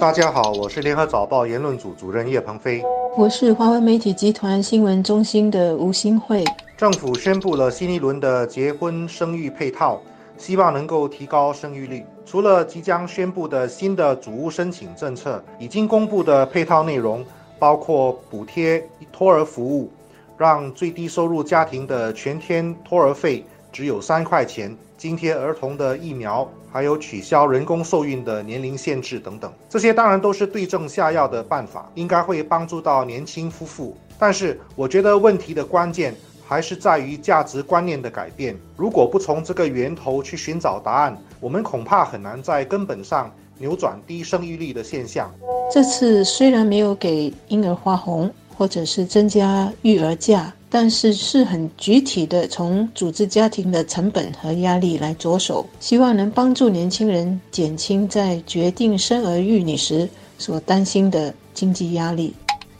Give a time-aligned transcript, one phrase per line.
[0.00, 2.82] 大家好，我是联合早报言论组主任叶鹏飞。
[3.16, 6.44] 我是华为媒体集团新闻中心的吴新慧。
[6.76, 10.00] 政府宣布了新一轮的结婚生育配套，
[10.36, 12.04] 希望能够提高生育率。
[12.24, 17.24] 除了即将宣布的新的主屋申请政策，已经公布的配套内容
[17.58, 19.90] 包括补贴托儿服务，
[20.38, 24.76] 让最低收入家庭的全天托儿费只有三块钱。
[24.96, 33.96] 津贴儿童的疫苗，还有取消人工受孕的年龄限制等等，这些当然都是对症下药的办法，应该会帮助到年轻夫妇。
[34.16, 36.14] 但是，我觉得问题的关键
[36.46, 38.56] 还是在于价值观念的改变。
[38.76, 45.28] 如果不从这个源头去寻找答案，我们恐怕很难在根本上扭转低生育率的现象。
[45.72, 50.52] 这次虽然没有给婴儿花红，或者是增加育儿假。
[50.74, 60.08] 但是是很具体的，从组织家庭的成本和压力来着手，希望能帮助年轻人减轻在决定生儿育女时
[60.38, 62.32] 所担心的经济压力。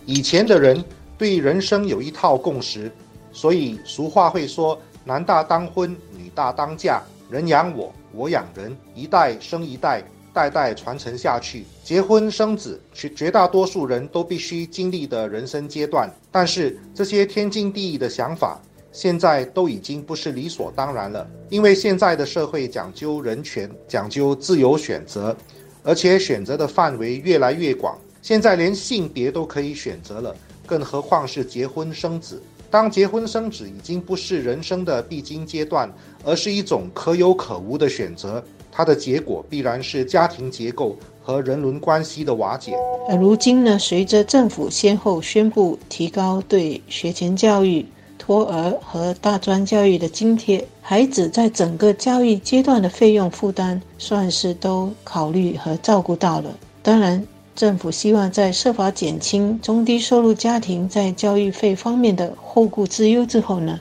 [0.07, 0.83] 以前的人
[1.19, 2.91] 对人生有一套共识，
[3.31, 10.03] 所以俗话会说：“男大当婚，女大当嫁，人养我，我养人，一代生一代。”
[10.33, 16.11] 代代传承下去，结婚生子是绝大多数人都必须经历的人生阶段。
[16.31, 21.29] 但是这些天经地义的想法，现在都已经不是理所当然了。
[21.51, 25.37] 因为现在的社会讲究人权，讲究自由选择，
[25.83, 27.99] 而且选择的范围越来越广。
[28.23, 32.41] 现在连性别都可以选择了，更何况是结婚生子？
[32.73, 35.93] 当结婚生子已经不是人生的必经阶段，
[36.25, 38.43] 而是一种可有可无的选择。
[38.71, 42.73] 它的结果必然是家庭结构和人伦关系的瓦解。
[43.11, 47.85] 而如今呢，随着政府先后宣布提高对学前教育、
[48.17, 56.57] 托儿和大专教育的津贴，孩子在整个教育阶段的费用负担算是都考虑和照顾到了。
[56.83, 57.23] 当然，
[57.55, 63.79] 政府希望在设法减轻中低收入家庭在教育费方面的后顾之忧之后呢，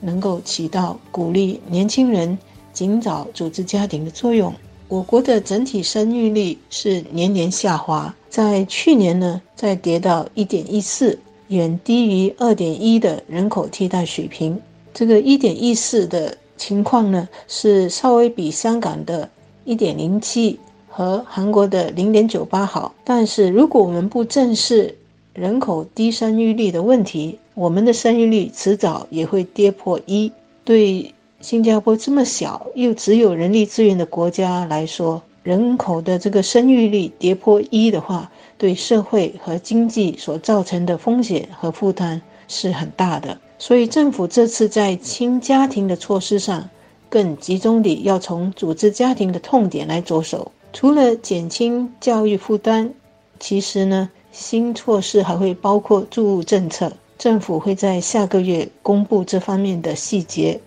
[0.00, 2.38] 能够起到鼓励年轻人。
[2.72, 4.50] 尽早组织家庭的作用。
[4.88, 11.18] 我国的整体生育率是年年下滑，在去年呢，再跌到一点一四，
[11.48, 14.58] 远低于二点一的人口替代水平。
[14.94, 19.28] 这个一点一四的情况呢，是稍微比香港的
[19.66, 20.58] 一点零七
[20.92, 22.94] 和韩国的零点九八好。
[23.02, 24.96] 但是如果我们不正视
[25.32, 30.30] 人口低生育率的问题，我们的生育率迟早也会跌破一。
[30.62, 31.12] 对。
[31.40, 43.36] 新加坡这么小又只有人力资源的国家来说，人口的这个生育率跌破一的话，对社会和经济所造成的风险和负担是很大的。
[43.58, 46.70] 所以政府这次在轻家庭的措施上，
[47.08, 50.52] 更集中地要从组织家庭的痛点来着手。
[50.72, 52.90] 除了减轻教育负担，
[53.38, 56.92] 其实呢，新措施还会包括住屋政策。
[57.18, 60.60] 政府会在下个月公布这方面的细节。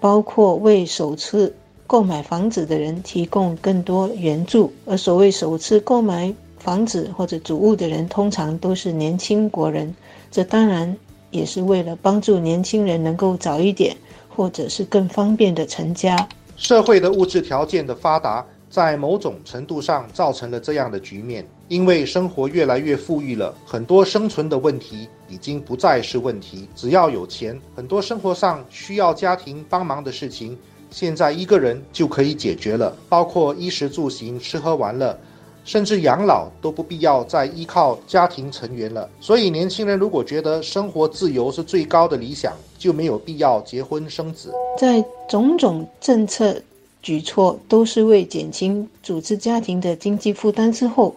[0.00, 1.54] 包括为首次
[1.86, 9.94] 购买房子的人提供更多援助，而所谓首次购买房子或者主物的人，通常都是年轻国人。
[10.30, 10.94] 这当然
[11.30, 13.96] 也是为了帮助年轻人能够早一点，
[14.28, 16.28] 或者是更方便的成家。
[16.56, 21.46] 社会的物质条件的发达，在某种程度上造成了这样的局面。
[21.68, 26.68] 因为生活越来越富裕了，很多生存的问题已经不再是问题。
[26.74, 30.58] 只要有钱，很多生活上需要家庭帮忙的事情，
[30.90, 32.92] 现在一个人就可以解决了。
[33.08, 35.16] 包括衣食住行、吃喝玩乐，
[35.64, 39.08] 甚至养老都不必要再依靠家庭成员了。
[39.20, 44.52] 所以，年轻人如果觉得生活自由是最高的理想，就没有必要结婚生子。
[44.76, 46.60] 在种种政策
[47.04, 51.14] 举措都是为减轻组织家庭的经济负担之后。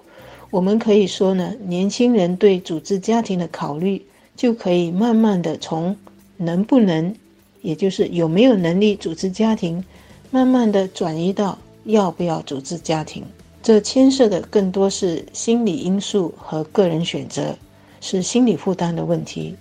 [0.49, 4.01] 我们可以说呢，年轻人对组织家庭的考虑，
[4.35, 5.95] 就可以慢慢的从
[6.35, 7.15] 能不能，
[7.61, 9.81] 也就是有没有能力组织家庭，
[10.29, 13.23] 慢慢的转移到要不要组织家庭。
[13.63, 17.57] 这牵涉的更多是心理因素和个人选择，
[18.01, 19.55] 是心理负担的问题。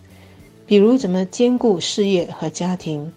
[0.66, 3.12] 比如怎么兼顾事业和家庭，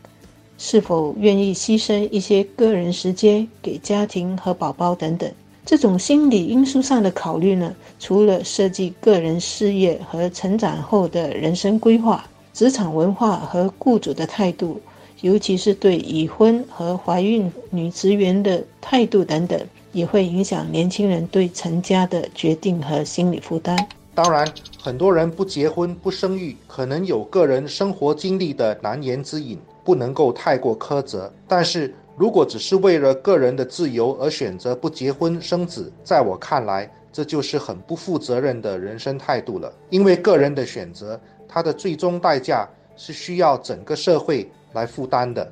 [0.59, 5.31] 是否愿意牺牲一些个人时间给家庭和宝宝等等。
[5.65, 14.81] 这种心理因素上的考虑呢，除了设计个人事业和成长后的人生规划，职场文化和雇主的态度，
[15.21, 19.59] 尤其是对已婚和怀孕女职员的态度等等，
[19.93, 23.77] 也会影响年轻人对成家的决定和心理负担。
[24.15, 24.45] 当然，
[24.81, 29.57] 很多人不结婚不生育，可能有个人生活经历的难言之隐，
[29.89, 31.33] 不能够太过苛责。
[31.47, 39.73] 但是，如果只是为了个人的自由而选择不结婚生子，在我看来，这就是很不负责任的人生态度了。
[39.89, 45.51] 因为个人的选择，它的最终代价是需要整个社会来负担的。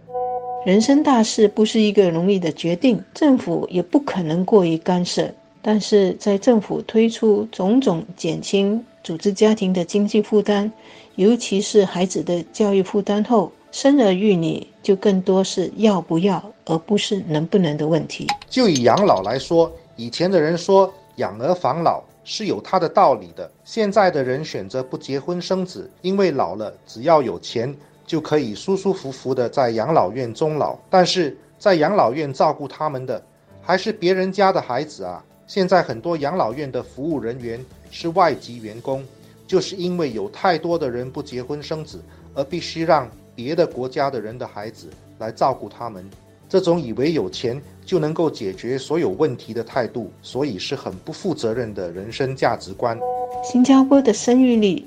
[0.67, 5.27] 人生大事不是一个容易的决定，政府也不可能过于干涉。
[5.63, 10.71] 但是在政府推出种种减轻组织家庭的经济负担，
[11.15, 18.25] 尤其是孩子的教育负担后，生儿育女就更多是要不要，而不是能不能的问题。
[18.49, 23.47] 就以养老来说，以前的人说养儿防老是有它的道理的。
[23.63, 27.71] 现在的人选择不结婚生子，因为老了只要有钱
[28.03, 30.75] 就可以舒舒服服的在养老院终老。
[30.89, 33.23] 但是在养老院照顾他们的
[33.61, 35.23] 还是别人家的孩子啊。
[35.45, 39.05] 现在很多养老院的服务人员是外籍员工，
[39.45, 42.01] 就是因为有太多的人不结婚生子，
[42.33, 43.07] 而必须让
[43.37, 44.89] 别的国家的人的孩子
[45.19, 46.03] 来照顾他们。
[46.49, 52.97] 这种以为有钱就能够解决所有问题的态度，所以是很不负责任的人生价值观。
[53.43, 54.83] 新加坡的生育率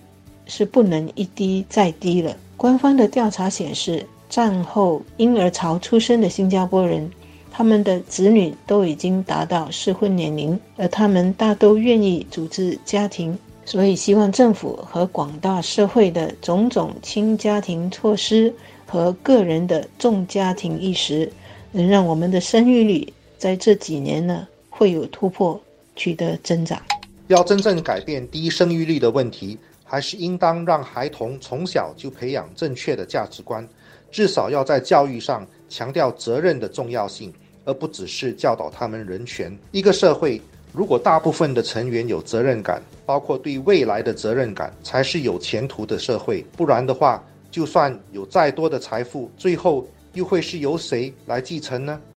[0.47, 2.37] 是不能一低再低了。
[2.57, 7.09] 官方的调查显示，战后婴儿潮出生的新加坡人。
[7.53, 18.53] 他们的子女都已经达到适婚年龄，而他们大都愿意组织家庭，所以希望政府和广大社会的种种轻家庭措施
[18.87, 21.31] 和个人的重家庭意识，
[21.71, 25.61] 能让我们的生育率在这几年呢会有突破，
[25.95, 26.81] 取得增长。
[27.29, 33.67] 要真正改变低生育率的问题，还是应当让孩童从小就培养正确的价值观，
[34.11, 37.33] 至少要在教育上强调责任的重要性。
[37.67, 39.57] 而不只是教导他们人权。
[39.71, 40.41] 一个社会
[40.73, 46.45] 如果大部分的成员有责任感，包括对未来的责任感，才是有前途的社会。
[46.57, 52.01] 不然的话，就算有再多的财富，最后又会是由谁来继承呢？